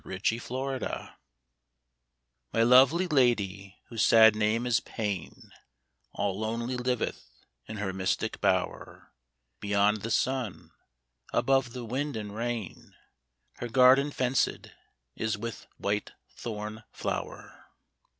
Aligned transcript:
56 0.03 0.47
patn 0.47 0.83
M 0.99 1.09
Y 2.55 2.63
lovely 2.63 3.05
lady 3.05 3.77
whose 3.89 4.03
sad 4.03 4.35
name 4.35 4.65
is 4.65 4.79
Pain 4.79 5.51
All 6.13 6.39
lonely 6.39 6.75
liveth 6.75 7.29
in 7.67 7.77
her 7.77 7.93
mystic 7.93 8.41
bower, 8.41 9.13
Beyond 9.59 10.01
the 10.01 10.09
sun, 10.09 10.71
above 11.31 11.73
the 11.73 11.85
wind 11.85 12.17
and 12.17 12.35
rain; 12.35 12.95
Her 13.57 13.67
garden 13.67 14.09
fenced 14.09 14.71
is 15.15 15.37
with 15.37 15.67
white 15.77 16.13
thorn 16.35 16.83
flower. 16.91 17.67